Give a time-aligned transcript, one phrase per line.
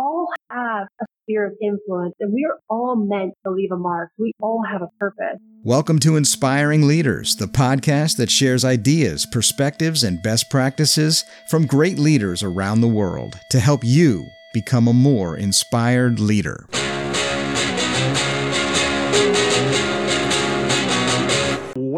[0.00, 4.10] all have a sphere of influence and we are all meant to leave a mark.
[4.16, 5.38] We all have a purpose.
[5.62, 11.98] Welcome to Inspiring Leaders, the podcast that shares ideas, perspectives, and best practices from great
[11.98, 14.24] leaders around the world to help you
[14.54, 16.66] become a more inspired leader.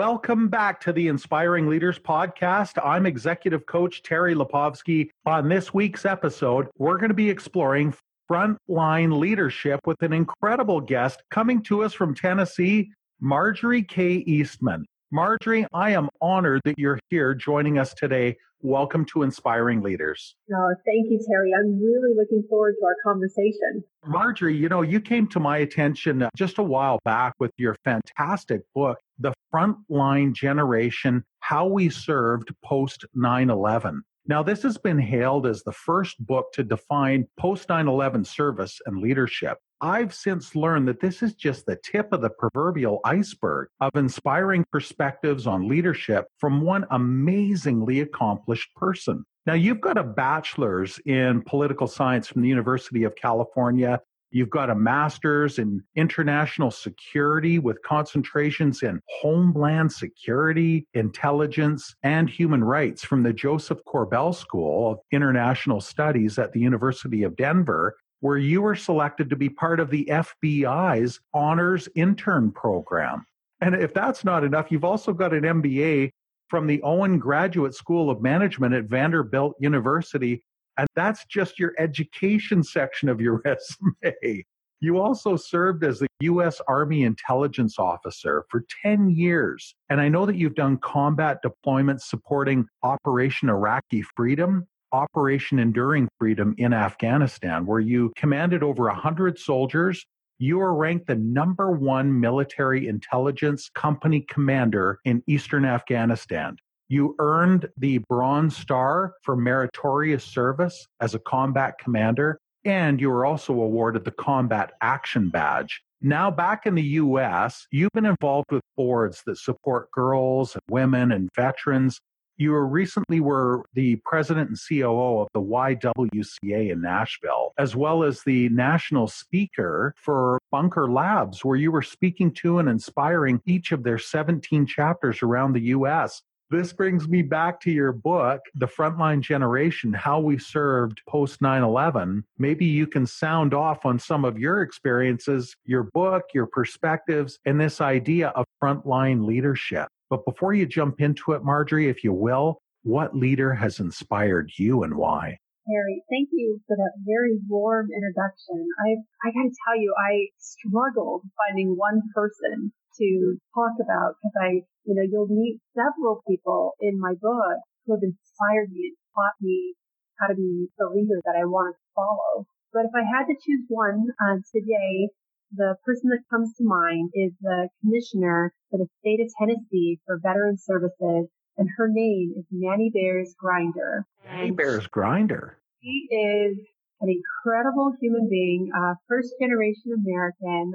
[0.04, 2.76] Welcome back to the Inspiring Leaders Podcast.
[2.84, 5.10] I'm Executive Coach Terry Lipovski.
[5.26, 7.94] On this week's episode, we're going to be exploring
[8.28, 14.14] frontline leadership with an incredible guest coming to us from Tennessee, Marjorie K.
[14.14, 14.84] Eastman.
[15.12, 18.36] Marjorie, I am honored that you're here joining us today.
[18.64, 20.36] Welcome to Inspiring Leaders.
[20.54, 21.50] Oh, thank you, Terry.
[21.52, 23.82] I'm really looking forward to our conversation.
[24.06, 28.60] Marjorie, you know, you came to my attention just a while back with your fantastic
[28.72, 34.04] book, The Frontline Generation How We Served Post 9 11.
[34.28, 38.80] Now, this has been hailed as the first book to define post 9 11 service
[38.86, 39.58] and leadership.
[39.82, 44.64] I've since learned that this is just the tip of the proverbial iceberg of inspiring
[44.70, 49.24] perspectives on leadership from one amazingly accomplished person.
[49.44, 54.00] Now, you've got a bachelor's in political science from the University of California.
[54.30, 62.62] You've got a master's in international security with concentrations in homeland security, intelligence, and human
[62.62, 68.38] rights from the Josef Korbel School of International Studies at the University of Denver where
[68.38, 73.26] you were selected to be part of the FBI's honors intern program.
[73.60, 76.10] And if that's not enough, you've also got an MBA
[76.48, 80.44] from the Owen Graduate School of Management at Vanderbilt University.
[80.78, 84.44] And that's just your education section of your resume.
[84.78, 86.60] You also served as the U.S.
[86.68, 89.74] Army Intelligence Officer for 10 years.
[89.90, 96.54] And I know that you've done combat deployments supporting Operation Iraqi Freedom Operation Enduring Freedom
[96.58, 100.04] in Afghanistan, where you commanded over 100 soldiers.
[100.38, 106.56] You are ranked the number one military intelligence company commander in eastern Afghanistan.
[106.88, 113.24] You earned the Bronze Star for meritorious service as a combat commander, and you were
[113.24, 115.80] also awarded the Combat Action Badge.
[116.00, 121.12] Now, back in the US, you've been involved with boards that support girls and women
[121.12, 122.00] and veterans
[122.36, 128.22] you recently were the president and COO of the YWCA in Nashville, as well as
[128.22, 133.82] the national speaker for Bunker Labs, where you were speaking to and inspiring each of
[133.82, 136.22] their 17 chapters around the U.S.
[136.52, 141.62] This brings me back to your book, The Frontline Generation How We Served Post 9
[141.62, 142.22] 11.
[142.36, 147.58] Maybe you can sound off on some of your experiences, your book, your perspectives, and
[147.58, 149.88] this idea of frontline leadership.
[150.12, 154.82] But before you jump into it, Marjorie, if you will, what leader has inspired you
[154.82, 155.38] and why?
[155.64, 158.68] Terry, thank you for that very warm introduction.
[158.84, 164.36] I I got to tell you, I struggled finding one person to talk about because
[164.36, 164.50] I,
[164.84, 169.40] you know, you'll meet several people in my book who have inspired me and taught
[169.40, 169.72] me
[170.20, 172.44] how to be the leader that I wanted to follow.
[172.74, 175.08] But if I had to choose one uh, today,
[175.54, 180.18] the person that comes to mind is the commissioner for the state of Tennessee for
[180.22, 184.06] Veteran Services, and her name is Many-Bears Grinder.
[184.24, 185.58] Many-Bears Grinder.
[185.82, 186.56] She is
[187.00, 190.72] an incredible human being, uh, first generation American.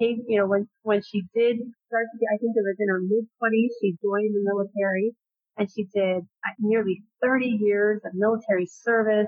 [0.00, 1.56] Came, you know, when when she did
[1.88, 5.16] start to, I think it was in her mid twenties, she joined the military,
[5.56, 9.26] and she did uh, nearly 30 years of military service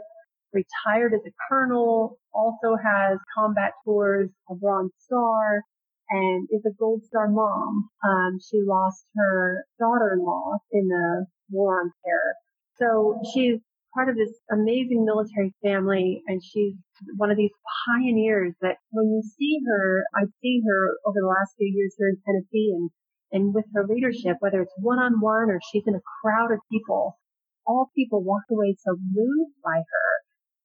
[0.53, 5.63] retired as a colonel, also has combat tours, a Bronze Star,
[6.11, 7.89] and is a Gold Star mom.
[8.05, 12.35] Um, she lost her daughter-in-law in the War on Terror.
[12.77, 13.61] So she's
[13.95, 16.75] part of this amazing military family and she's
[17.17, 17.51] one of these
[17.87, 22.09] pioneers that when you see her, I've seen her over the last few years here
[22.09, 22.91] in Tennessee and,
[23.33, 26.61] and with her leadership, whether it's one on one or she's in a crowd of
[26.71, 27.19] people,
[27.67, 30.11] all people walk away so moved by her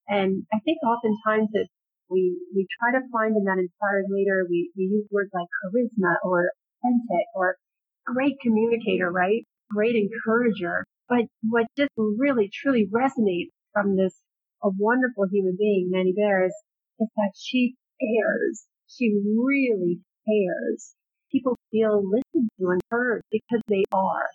[0.07, 1.71] and I think oftentimes it's
[2.09, 6.16] we, we try to find in that inspired leader, we, we use words like charisma
[6.23, 6.52] or
[6.84, 7.57] authentic or
[8.05, 9.46] great communicator, right?
[9.72, 10.85] Great encourager.
[11.09, 14.13] But what just really truly resonates from this,
[14.63, 16.53] a wonderful human being, Many-Bears,
[16.99, 18.66] is that she cares.
[18.87, 20.96] She really cares.
[21.31, 24.29] People feel listened to and heard because they are.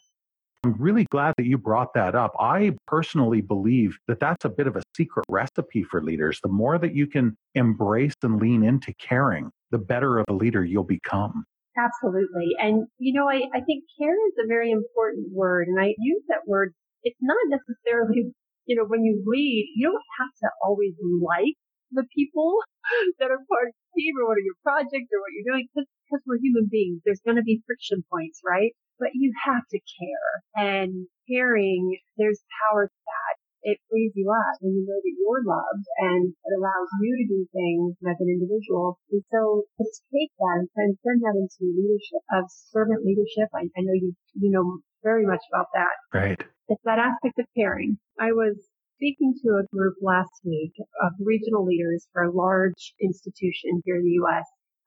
[0.63, 2.35] I'm really glad that you brought that up.
[2.39, 6.39] I personally believe that that's a bit of a secret recipe for leaders.
[6.43, 10.63] The more that you can embrace and lean into caring, the better of a leader
[10.63, 11.45] you'll become.
[11.79, 12.53] Absolutely.
[12.61, 15.69] And, you know, I, I think care is a very important word.
[15.69, 16.75] And I use that word.
[17.05, 18.29] It's not necessarily,
[18.67, 20.93] you know, when you lead, you don't have to always
[21.25, 21.57] like
[21.93, 22.59] the people
[23.19, 25.69] that are part of the team or what are your projects or what you're doing
[25.73, 25.89] because
[26.27, 27.01] we're human beings.
[27.05, 28.77] There's going to be friction points, right?
[29.01, 33.35] But you have to care and caring, there's power to that.
[33.63, 37.27] It frees you up when you know that you're loved and it allows you to
[37.29, 39.01] do things as an individual.
[39.13, 43.81] And so to take that and transcend that into leadership of servant leadership, I, I
[43.85, 45.97] know you, you know very much about that.
[46.13, 46.41] Right.
[46.69, 47.99] It's that aspect of caring.
[48.19, 48.57] I was
[48.97, 54.05] speaking to a group last week of regional leaders for a large institution here in
[54.05, 54.45] the U.S.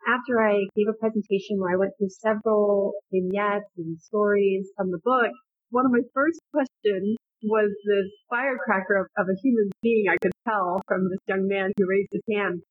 [0.08, 5.00] After I gave a presentation where I went through several vignettes and stories from the
[5.04, 5.32] book,
[5.72, 10.32] one of my first questions was this firecracker of, of a human being I could
[10.48, 12.62] tell from this young man who raised his hand.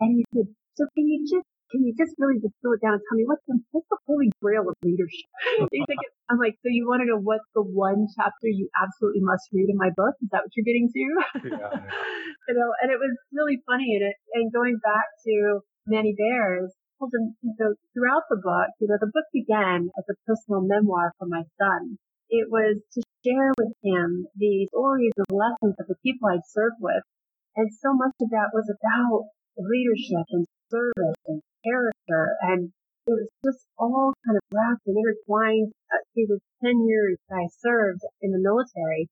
[0.00, 3.02] And he said, so can you just can you just really distill it down and
[3.10, 5.26] tell me what's the, what's the holy grail of leadership?
[6.30, 9.66] I'm like, so you want to know what's the one chapter you absolutely must read
[9.66, 10.14] in my book?
[10.22, 11.04] Is that what you're getting to?
[11.42, 11.74] Yeah,
[12.46, 13.98] you know, and it was really funny.
[13.98, 18.88] And it, and going back to Many-Bears, told him, you know, throughout the book, you
[18.88, 21.98] know, the book began as a personal memoir for my son.
[22.28, 26.80] It was to share with him the stories and lessons of the people I'd served
[26.80, 27.04] with.
[27.54, 32.36] And so much of that was about leadership and service and character.
[32.42, 32.72] And
[33.06, 35.72] it was just all kind of wrapped and intertwined
[36.12, 39.08] through the 10 years that I served in the military.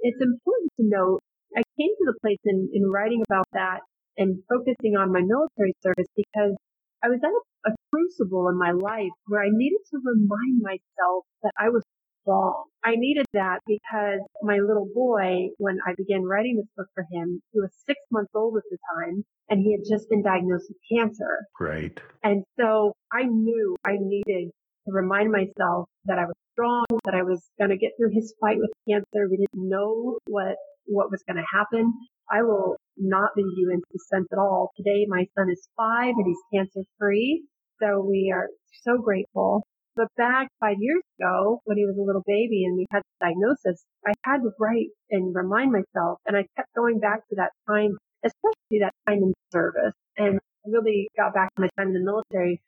[0.00, 1.20] It's important to note,
[1.56, 3.80] I came to the place in, in writing about that
[4.18, 6.54] and focusing on my military service because
[7.02, 11.24] I was at a, a crucible in my life where I needed to remind myself
[11.42, 11.82] that I was
[12.22, 12.64] strong.
[12.84, 17.40] I needed that because my little boy, when I began writing this book for him,
[17.52, 20.98] he was six months old at the time and he had just been diagnosed with
[20.98, 21.46] cancer.
[21.60, 21.98] Right.
[22.22, 24.50] And so I knew I needed
[24.86, 28.34] to remind myself that I was strong, that I was going to get through his
[28.40, 29.28] fight with cancer.
[29.30, 30.56] We didn't know what,
[30.86, 31.92] what was going to happen.
[32.30, 34.70] I will not leave you in suspense at all.
[34.76, 37.44] Today my son is five and he's cancer free.
[37.80, 38.48] So we are
[38.82, 39.62] so grateful.
[39.96, 43.26] But back five years ago, when he was a little baby and we had the
[43.26, 46.18] diagnosis, I had to write and remind myself.
[46.26, 51.08] And I kept going back to that time, especially that time in service and really
[51.16, 52.60] got back to my time in the military.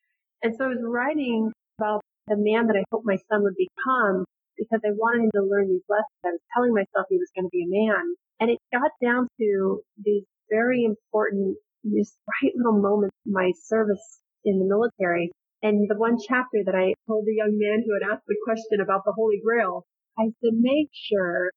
[0.42, 4.24] And so I was writing about the man that I hoped my son would become
[4.60, 6.20] because I wanted him to learn these lessons.
[6.20, 8.04] I was telling myself he was going to be a man.
[8.44, 14.20] And it got down to these very important, these bright little moments in my service
[14.44, 18.08] in the military and the one chapter that I told the young man who had
[18.10, 19.84] asked the question about the Holy Grail,
[20.18, 21.50] I said, make sure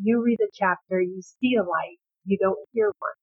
[0.00, 3.18] you read the chapter, you see a light, you don't hear one.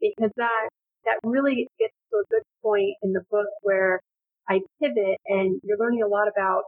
[0.00, 0.68] Because that,
[1.04, 4.00] that really gets to a good point in the book where
[4.48, 6.64] I pivot and you're learning a lot about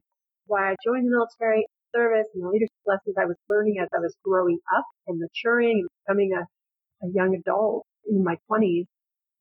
[0.47, 4.01] why I joined the military service and the leadership lessons I was learning as I
[4.01, 8.87] was growing up and maturing and becoming a, a young adult in my twenties.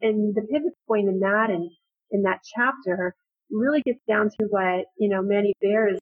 [0.01, 1.69] And the pivot point in that and
[2.12, 3.13] in that chapter
[3.50, 6.00] really gets down to what, you know, Many-Bears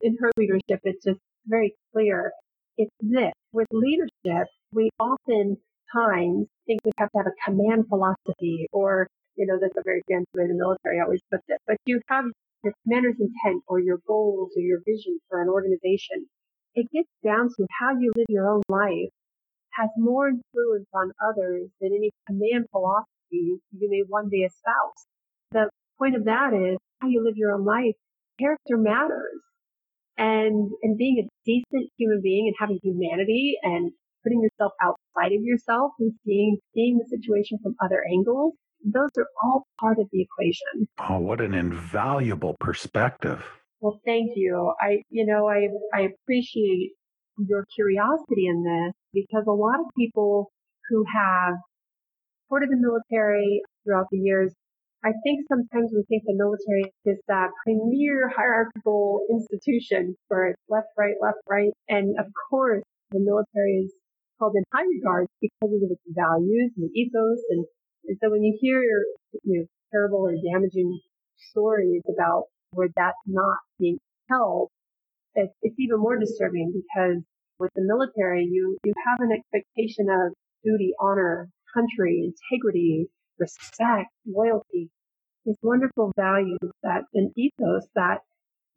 [0.00, 2.32] in her leadership, it's just very clear.
[2.76, 3.32] It's this.
[3.52, 5.56] With leadership, we often
[5.94, 9.06] times think we have to have a command philosophy or,
[9.36, 12.24] you know, that's a very fancy way the military always puts it, but you have
[12.62, 16.26] your commander's intent or your goals or your vision for an organization.
[16.74, 19.10] It gets down to how you live your own life
[19.78, 25.06] has more influence on others than any command philosophy you may one day espouse.
[25.52, 27.94] The point of that is how you live your own life.
[28.38, 29.40] Character matters.
[30.18, 33.92] And, and being a decent human being and having humanity and
[34.22, 38.52] putting yourself outside of yourself and seeing, seeing the situation from other angles,
[38.84, 40.88] those are all part of the equation.
[40.98, 43.44] Oh, what an invaluable perspective.
[43.80, 44.72] Well, thank you.
[44.80, 46.92] I, you know, I, I appreciate
[47.38, 50.50] your curiosity in this because a lot of people
[50.88, 51.54] who have
[52.44, 54.52] supported the military throughout the years
[55.02, 60.88] I think sometimes we think the military is that premier hierarchical institution where it's left,
[60.98, 61.72] right, left, right.
[61.88, 63.92] And of course, the military is
[64.38, 67.40] held in high regard because of its values and ethos.
[67.48, 67.64] And,
[68.06, 68.82] and so when you hear,
[69.44, 71.00] you know, terrible or damaging
[71.50, 73.98] stories about where that's not being
[74.30, 74.68] held,
[75.34, 77.22] it's, it's even more disturbing because
[77.58, 80.32] with the military, you, you have an expectation of
[80.64, 83.06] duty, honor, country, integrity,
[83.38, 84.90] respect, loyalty,
[85.44, 88.18] these wonderful values that an ethos that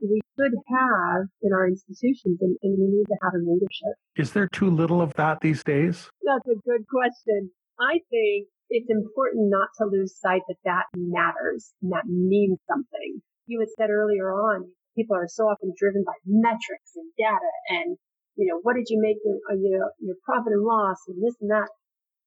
[0.01, 3.95] we should have in our institutions and, and we need to have in leadership.
[4.17, 6.09] Is there too little of that these days?
[6.23, 7.51] That's a good question.
[7.79, 13.21] I think it's important not to lose sight that that matters and that means something.
[13.45, 17.97] You had said earlier on, people are so often driven by metrics and data and,
[18.35, 21.35] you know, what did you make with uh, your, your profit and loss and this
[21.41, 21.69] and that.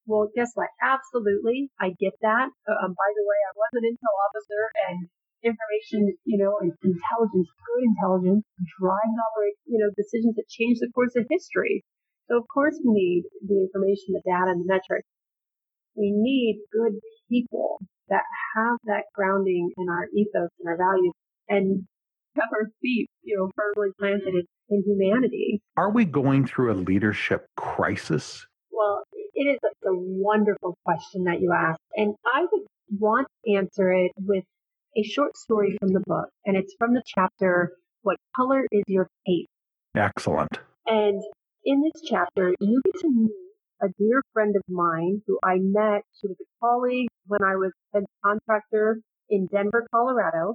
[0.07, 0.71] Well, guess what?
[0.79, 1.71] Absolutely.
[1.81, 2.47] I get that.
[2.63, 4.99] Uh, um, by the way, I was an intel officer and
[5.43, 8.45] information, you know, and intelligence, good intelligence
[8.79, 11.83] drives operate, you know, decisions that change the course of history.
[12.31, 15.07] So of course we need the information, the data, and the metrics.
[15.97, 17.01] We need good
[17.31, 18.23] people that
[18.55, 21.13] have that grounding in our ethos and our values
[21.49, 21.87] and
[22.37, 25.61] have our feet, you know, firmly planted in, in humanity.
[25.77, 28.47] Are we going through a leadership crisis?
[28.71, 31.81] Well, it is a, a wonderful question that you asked.
[31.95, 32.63] And I would
[32.99, 34.45] want to answer it with
[34.97, 36.29] a short story from the book.
[36.45, 37.73] And it's from the chapter,
[38.03, 39.49] What Color is Your Cape?
[39.95, 40.59] Excellent.
[40.87, 41.23] And
[41.65, 43.33] in this chapter, you get to meet
[43.83, 46.03] a dear friend of mine who I met.
[46.21, 50.55] She was a colleague when I was a contractor in Denver, Colorado.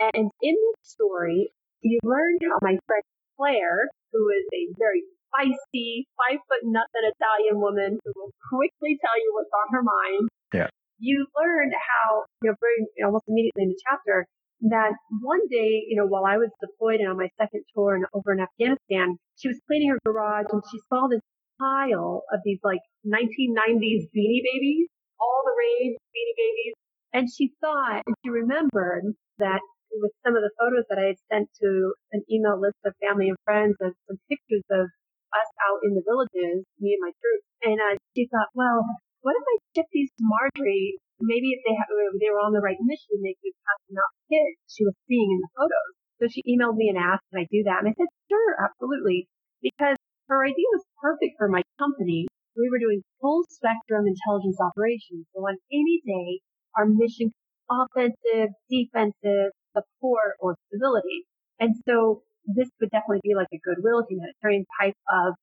[0.00, 3.02] And in this story, you learn how my friend
[3.36, 9.16] Claire, who is a very feisty, five foot nothing Italian woman who will quickly tell
[9.16, 10.28] you what's on her mind.
[10.52, 10.68] Yeah.
[10.98, 14.26] You learn how, you know, very almost immediately in the chapter,
[14.70, 18.04] that one day, you know, while I was deployed and on my second tour in,
[18.14, 21.20] over in Afghanistan, she was cleaning her garage and she saw this
[21.58, 24.88] pile of these like 1990s beanie babies,
[25.20, 26.74] all the rage beanie babies.
[27.12, 29.60] And she thought, and she remembered that
[29.92, 33.28] with some of the photos that I had sent to an email list of family
[33.28, 37.48] and friends of some pictures of us out in the villages, me and my troops.
[37.60, 38.80] And uh, she thought, well,
[39.20, 42.60] what if I ship these to Marjorie maybe if they ha- they were on the
[42.60, 45.90] right mission, they could out to kids she was seeing in the photos.
[46.18, 47.82] So she emailed me and asked, can I do that?
[47.82, 49.26] And I said, sure, absolutely.
[49.62, 49.98] Because
[50.28, 52.26] her idea was perfect for my company.
[52.56, 55.26] We were doing full spectrum intelligence operations.
[55.34, 56.40] So on any day,
[56.76, 57.30] our mission
[57.70, 61.24] offensive, defensive, support, or stability.
[61.60, 65.34] And so this would definitely be like a goodwill humanitarian type of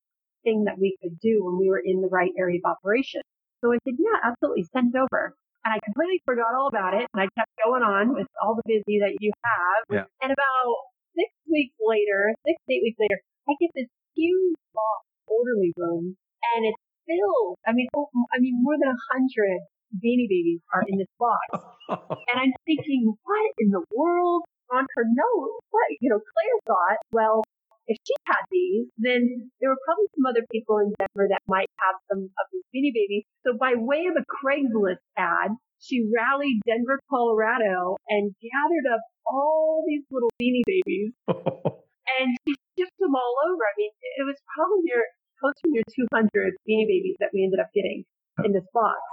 [0.44, 3.22] thing that we could do when we were in the right area of operation.
[3.62, 5.36] So I said, yeah, absolutely, send it over.
[5.66, 7.08] And I completely forgot all about it.
[7.12, 9.82] And I kept going on with all the busy that you have.
[9.92, 10.06] Yeah.
[10.24, 10.76] And about
[11.16, 16.18] six weeks later, six, eight weeks later, I get this huge box orderly room
[16.56, 17.58] and it's filled.
[17.66, 19.64] I mean, oh, I mean, more than a hundred
[19.96, 21.48] beanie babies are in this box.
[21.90, 24.44] and I'm thinking, what in the world?
[24.70, 27.42] On her note, what, you know, Claire thought, well,
[27.88, 31.74] if she had these, then there were probably some other people in Denver that might
[31.82, 33.26] have some of these beanie babies.
[33.42, 39.84] So by way of a Craigslist ad, she rallied Denver, Colorado and gathered up all
[39.88, 43.60] these little beanie babies and she shipped them all over.
[43.60, 45.04] I mean, it was probably near,
[45.44, 48.08] close to near 200 beanie babies that we ended up getting
[48.48, 49.04] in this box.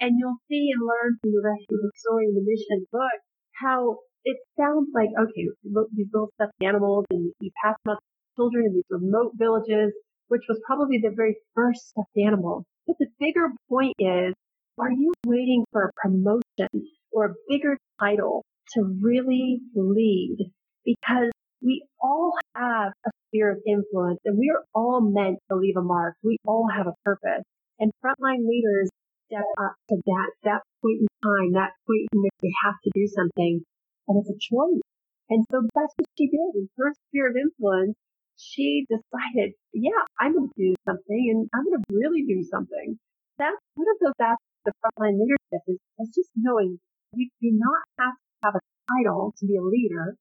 [0.00, 3.20] And you'll see and learn from the rest of the story in the mission book
[3.60, 5.46] how it sounds like, okay,
[5.92, 8.02] these little stuffed animals and you pass them out
[8.36, 9.92] children in these remote villages,
[10.28, 12.64] which was probably the very first stuffed animal.
[12.86, 14.34] But the bigger point is,
[14.78, 18.42] are you waiting for a promotion or a bigger title
[18.74, 20.38] to really lead?
[20.84, 21.30] Because
[21.62, 25.82] we all have a sphere of influence and we are all meant to leave a
[25.82, 26.16] mark.
[26.22, 27.44] We all have a purpose.
[27.78, 28.90] And frontline leaders
[29.26, 32.90] step up to that, that point in time, that point in which they have to
[32.94, 33.64] do something.
[34.08, 34.82] And it's a choice.
[35.30, 36.50] And so that's what she did.
[36.54, 37.96] In her sphere of influence,
[38.36, 42.98] she decided, yeah, I'm going to do something and I'm going to really do something.
[43.38, 46.78] That's one of those aspects of frontline leadership is, is just knowing
[47.14, 48.62] you do not have to have a
[48.98, 50.16] title to be a leader.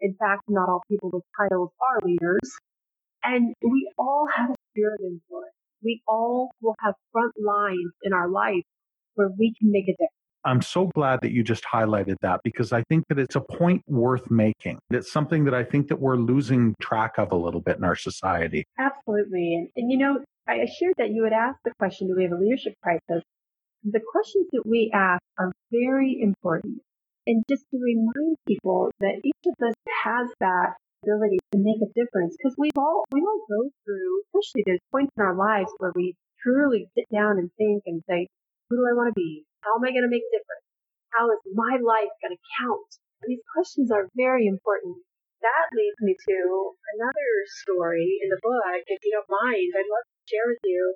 [0.00, 2.56] In fact, not all people with titles are leaders.
[3.24, 5.52] And we all have a sphere of influence.
[5.82, 8.62] We all will have front lines in our life
[9.14, 10.10] where we can make a difference.
[10.44, 13.82] I'm so glad that you just highlighted that because I think that it's a point
[13.88, 14.78] worth making.
[14.90, 17.96] It's something that I think that we're losing track of a little bit in our
[17.96, 18.64] society.
[18.78, 19.54] Absolutely.
[19.54, 22.32] And, and you know, I shared that you had asked the question, do we have
[22.32, 23.24] a leadership crisis?
[23.82, 26.80] The questions that we ask are very important.
[27.26, 31.92] And just to remind people that each of us has that ability to make a
[31.94, 35.92] difference because we've all, we all go through, especially there's points in our lives where
[35.94, 38.26] we truly sit down and think and say,
[38.70, 39.44] who do I want to be?
[39.62, 40.66] How am I going to make a difference?
[41.12, 42.90] How is my life going to count?
[43.26, 44.96] These questions are very important.
[45.42, 46.38] That leads me to
[46.94, 47.30] another
[47.66, 48.62] story in the book.
[48.86, 50.94] If you don't mind, I'd love to share with you.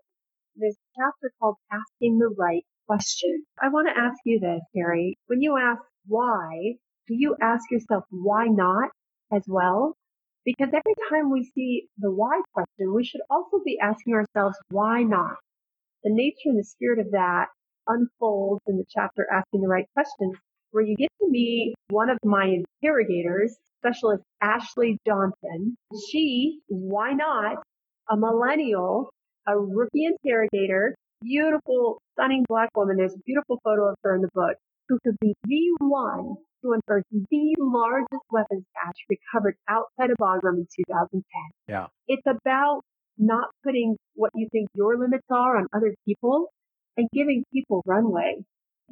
[0.57, 3.45] this chapter called Asking the Right Question.
[3.61, 5.19] I want to ask you this, Terry.
[5.27, 6.75] When you ask why,
[7.07, 8.91] do you ask yourself why not
[9.33, 9.95] as well?
[10.45, 15.03] Because every time we see the why question, we should also be asking ourselves why
[15.03, 15.37] not.
[16.03, 17.47] The nature and the spirit of that
[17.87, 20.35] unfolds in the chapter Asking the Right Questions,
[20.73, 25.77] where you get to meet one of my interrogators, Specialist Ashley Johnson.
[26.11, 27.63] She, why not,
[28.09, 29.11] a millennial,
[29.47, 32.97] a rookie interrogator beautiful, stunning black woman.
[32.97, 34.57] There's a beautiful photo of her in the book
[34.91, 40.59] who could be the one to unearth the largest weapons cache recovered outside of Bagram
[40.59, 41.23] in 2010.
[41.69, 41.87] Yeah.
[42.09, 42.83] It's about
[43.17, 46.49] not putting what you think your limits are on other people
[46.97, 48.35] and giving people runway.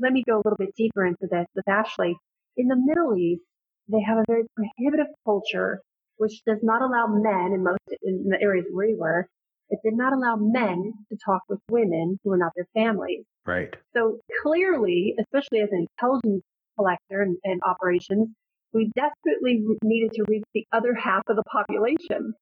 [0.00, 2.16] Let me go a little bit deeper into this with Ashley.
[2.56, 3.42] In the Middle East,
[3.88, 5.80] they have a very prohibitive culture
[6.16, 9.26] which does not allow men in most in the areas where we were,
[9.70, 13.24] it did not allow men to talk with women who were not their families.
[13.46, 13.74] Right.
[13.94, 16.44] So clearly, especially as an intelligence
[16.76, 18.28] collector and, and operations,
[18.72, 22.34] we desperately needed to reach the other half of the population.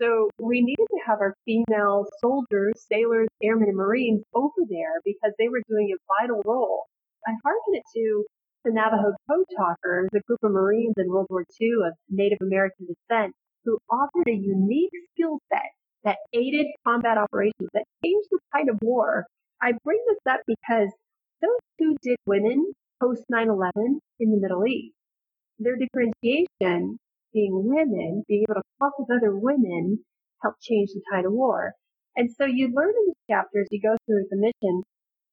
[0.00, 5.32] So we needed to have our female soldiers, sailors, airmen, and Marines over there because
[5.38, 6.84] they were doing a vital role.
[7.26, 8.24] I hearken it to
[8.64, 12.86] the Navajo Code Talkers, a group of Marines in World War II of Native American
[12.86, 15.70] descent who offered a unique skill set
[16.04, 19.26] that aided combat operations that changed the tide of war.
[19.60, 20.90] I bring this up because
[21.40, 23.70] those too did women post 9-11
[24.20, 24.94] in the Middle East.
[25.58, 26.98] Their differentiation,
[27.32, 30.04] being women, being able to talk with other women,
[30.42, 31.72] helped change the tide of war.
[32.16, 34.82] And so you learn in these chapters, you go through the mission,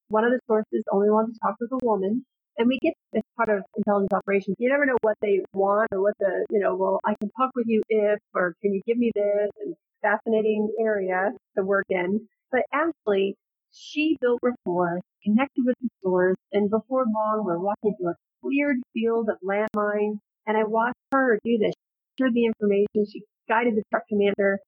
[0.09, 2.25] one of the sources only wants to talk with a woman.
[2.57, 6.01] And we get this part of intelligence operations, you never know what they want or
[6.01, 8.97] what the, you know, well, I can talk with you if, or can you give
[8.97, 9.49] me this?
[9.63, 12.27] And fascinating area to work in.
[12.51, 13.35] But Ashley,
[13.71, 18.77] she built rapport, connected with the stores, and before long, we're walking through a cleared
[18.93, 20.19] field of landmines.
[20.47, 21.73] And I watched her do this.
[21.73, 23.05] She shared the information.
[23.11, 24.59] She guided the truck commander,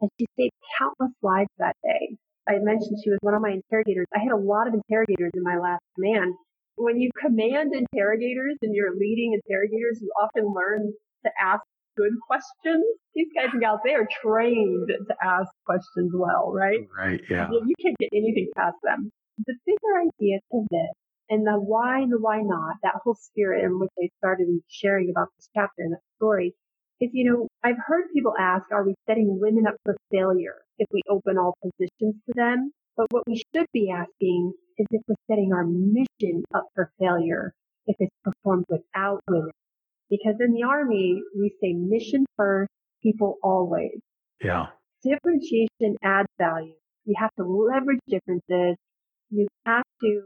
[0.00, 2.16] and she saved countless lives that day.
[2.48, 4.06] I mentioned she was one of my interrogators.
[4.14, 6.34] I had a lot of interrogators in my last command.
[6.76, 10.92] When you command interrogators and you're leading interrogators, you often learn
[11.24, 11.62] to ask
[11.98, 12.84] good questions.
[13.14, 16.86] These guys and gals, they are trained to ask questions well, right?
[16.96, 17.50] Right, yeah.
[17.50, 19.10] You can't get anything past them.
[19.46, 20.94] The bigger idea to this
[21.28, 25.10] and the why and the why not, that whole spirit in which they started sharing
[25.10, 26.54] about this chapter and that story
[27.00, 30.86] is, you know, I've heard people ask, are we setting women up for failure if
[30.92, 32.72] we open all positions to them?
[32.96, 37.52] But what we should be asking is if we're setting our mission up for failure
[37.86, 39.50] if it's performed without women.
[40.10, 42.70] Because in the Army, we say mission first,
[43.02, 43.98] people always.
[44.42, 44.66] Yeah.
[45.02, 46.74] Differentiation adds value.
[47.04, 48.76] You have to leverage differences.
[49.30, 50.22] You have to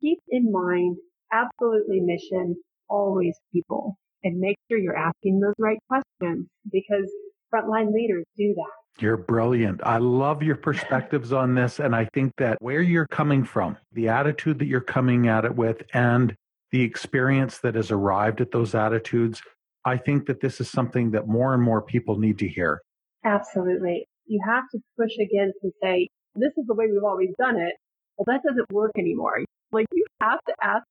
[0.00, 0.96] keep in mind
[1.32, 2.56] absolutely mission,
[2.88, 7.10] always people, and make sure you're asking those right questions because
[7.52, 9.02] frontline leaders do that.
[9.02, 9.80] You're brilliant.
[9.84, 11.80] I love your perspectives on this.
[11.80, 15.54] And I think that where you're coming from, the attitude that you're coming at it
[15.54, 16.36] with, and
[16.74, 19.40] the experience that has arrived at those attitudes,
[19.84, 22.82] I think that this is something that more and more people need to hear.
[23.24, 24.08] Absolutely.
[24.26, 27.74] You have to push against and say, this is the way we've always done it.
[28.18, 29.38] Well, that doesn't work anymore.
[29.70, 30.82] Like you have to ask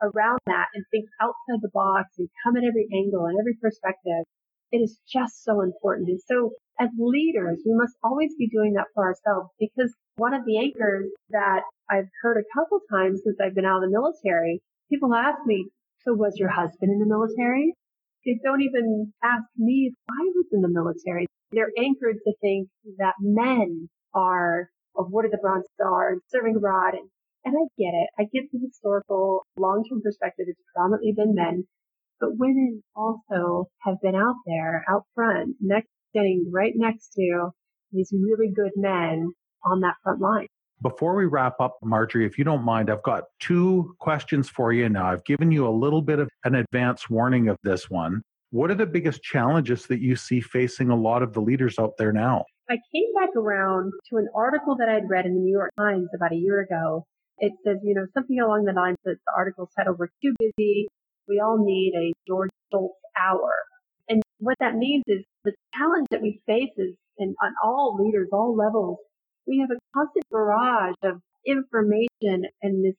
[0.00, 4.22] around that and think outside the box and come at every angle and every perspective.
[4.70, 6.08] It is just so important.
[6.08, 10.44] And so as leaders, we must always be doing that for ourselves because one of
[10.46, 14.62] the anchors that I've heard a couple times since I've been out of the military
[14.92, 15.70] People ask me,
[16.04, 17.74] so was your husband in the military?
[18.26, 21.26] They don't even ask me if I was in the military.
[21.50, 26.92] They're anchored to think that men are awarded the Bronze Star and serving abroad.
[26.92, 27.08] And,
[27.46, 28.08] and I get it.
[28.18, 30.44] I get the historical long-term perspective.
[30.46, 31.64] It's predominantly been men,
[32.20, 37.48] but women also have been out there, out front, next, standing right next to
[37.92, 39.32] these really good men
[39.64, 40.48] on that front line.
[40.82, 44.88] Before we wrap up, Marjorie, if you don't mind, I've got two questions for you
[44.88, 45.06] now.
[45.06, 48.20] I've given you a little bit of an advance warning of this one.
[48.50, 51.92] What are the biggest challenges that you see facing a lot of the leaders out
[51.98, 52.44] there now?
[52.68, 56.08] I came back around to an article that I'd read in the New York Times
[56.16, 57.04] about a year ago.
[57.38, 60.88] It says, you know, something along the lines that the article titled, We're too busy.
[61.28, 63.52] We all need a George Shultz hour.
[64.08, 68.28] And what that means is the challenge that we face is, and on all leaders,
[68.32, 68.98] all levels,
[69.46, 72.94] we have a constant barrage of information and this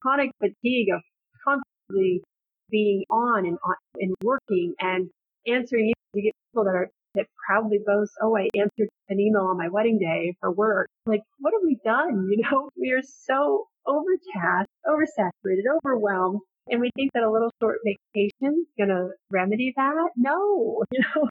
[0.00, 1.00] chronic fatigue of
[1.44, 2.22] constantly
[2.70, 5.10] being on and on and working and
[5.46, 5.92] answering.
[6.14, 9.68] You get people that are that proudly boast, "Oh, I answered an email on my
[9.68, 12.28] wedding day for work." Like, what have we done?
[12.30, 17.78] You know, we are so overtasked, oversaturated, overwhelmed, and we think that a little short
[17.84, 20.10] vacation is going to remedy that.
[20.16, 21.28] No, you know,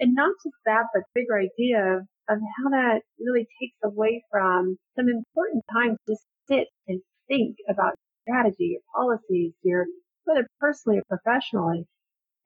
[0.00, 4.76] and not just that, but bigger idea of of how that really takes away from
[4.96, 6.16] some important time to
[6.48, 9.86] sit and think about strategy, your policies, your
[10.24, 11.84] whether personally or professionally.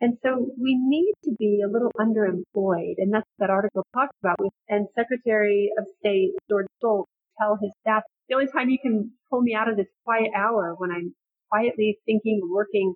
[0.00, 4.14] And so we need to be a little underemployed, and that's what that article talks
[4.22, 4.36] about.
[4.68, 7.08] And Secretary of State George Shultz
[7.38, 10.74] tell his staff the only time you can pull me out of this quiet hour
[10.76, 11.14] when I'm
[11.50, 12.94] quietly thinking working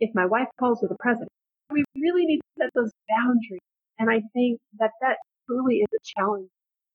[0.00, 1.30] if my wife calls with the president.
[1.70, 3.60] We really need to set those boundaries.
[3.98, 5.16] And I think that that
[5.48, 6.48] truly is a challenge.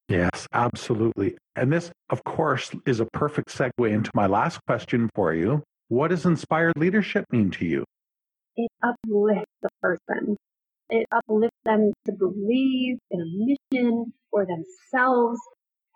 [0.10, 1.38] Yes, absolutely.
[1.56, 5.64] And this, of course, is a perfect segue into my last question for you.
[5.88, 7.86] What does inspired leadership mean to you?
[8.56, 10.38] It uplifts the person.
[10.90, 15.40] It uplifts them to believe in a mission for themselves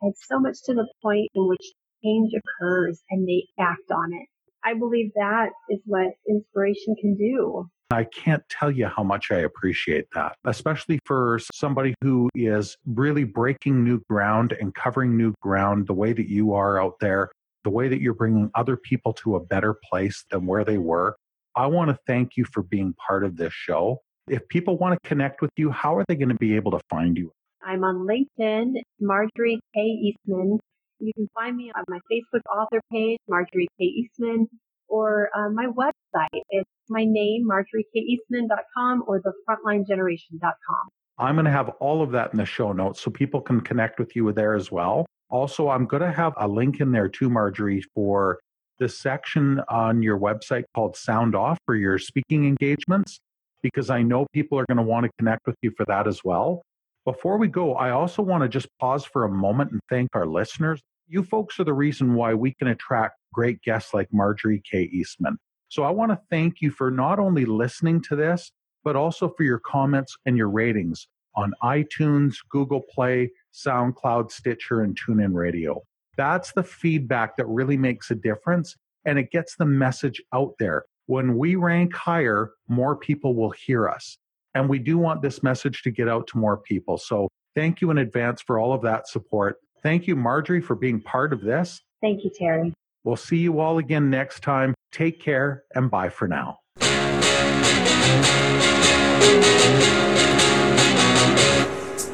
[0.01, 1.71] and so much to the point in which
[2.03, 4.27] change occurs and they act on it.
[4.63, 7.69] I believe that is what inspiration can do.
[7.89, 13.23] I can't tell you how much I appreciate that, especially for somebody who is really
[13.23, 17.31] breaking new ground and covering new ground the way that you are out there,
[17.63, 21.15] the way that you're bringing other people to a better place than where they were.
[21.55, 24.01] I want to thank you for being part of this show.
[24.27, 26.81] If people want to connect with you, how are they going to be able to
[26.89, 27.31] find you?
[27.65, 29.81] I'm on LinkedIn, Marjorie K.
[29.81, 30.59] Eastman.
[30.99, 33.85] You can find me on my Facebook author page, Marjorie K.
[33.85, 34.47] Eastman,
[34.87, 36.41] or uh, my website.
[36.49, 40.89] It's my name, marjoriekeastman.com or thefrontlinegeneration.com.
[41.19, 43.99] I'm going to have all of that in the show notes so people can connect
[43.99, 45.05] with you there as well.
[45.29, 48.39] Also, I'm going to have a link in there too, Marjorie, for
[48.79, 53.19] the section on your website called Sound Off for your speaking engagements,
[53.63, 56.23] because I know people are going to want to connect with you for that as
[56.23, 56.61] well.
[57.03, 60.27] Before we go, I also want to just pause for a moment and thank our
[60.27, 60.81] listeners.
[61.07, 64.89] You folks are the reason why we can attract great guests like Marjorie K.
[64.91, 65.37] Eastman.
[65.69, 68.51] So I want to thank you for not only listening to this,
[68.83, 74.97] but also for your comments and your ratings on iTunes, Google Play, SoundCloud, Stitcher, and
[74.99, 75.83] TuneIn Radio.
[76.15, 80.85] That's the feedback that really makes a difference and it gets the message out there.
[81.05, 84.17] When we rank higher, more people will hear us.
[84.55, 86.97] And we do want this message to get out to more people.
[86.97, 89.57] So thank you in advance for all of that support.
[89.83, 91.79] Thank you, Marjorie, for being part of this.
[92.01, 92.73] Thank you, Terry.
[93.07, 94.73] We'll see you all again next time.
[94.91, 96.59] Take care and bye for now.